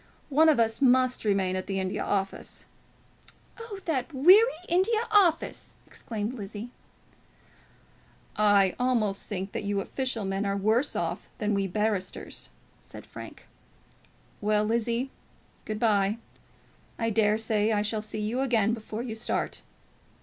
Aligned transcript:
One 0.29 0.49
of 0.49 0.59
us 0.59 0.81
must 0.81 1.23
remain 1.23 1.55
at 1.55 1.67
the 1.67 1.79
India 1.79 2.03
Office" 2.03 2.65
"Oh, 3.59 3.77
that 3.85 4.11
weary 4.11 4.49
India 4.67 5.07
Office!" 5.11 5.75
exclaimed 5.85 6.33
Lizzie. 6.33 6.71
"I 8.35 8.75
almost 8.79 9.27
think 9.27 9.51
you 9.53 9.79
official 9.79 10.25
men 10.25 10.43
are 10.43 10.57
worse 10.57 10.95
off 10.95 11.29
than 11.37 11.53
we 11.53 11.67
barristers," 11.67 12.49
said 12.81 13.05
Frank. 13.05 13.45
"Well, 14.41 14.63
Lizzie, 14.65 15.11
good 15.65 15.79
bye. 15.79 16.17
I 16.97 17.11
dare 17.11 17.37
say 17.37 17.71
I 17.71 17.83
shall 17.83 18.01
see 18.01 18.21
you 18.21 18.41
again 18.41 18.73
before 18.73 19.03
you 19.03 19.13
start." 19.13 19.61